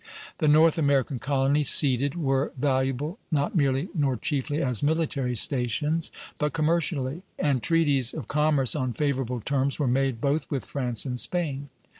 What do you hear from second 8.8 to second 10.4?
favorable terms were made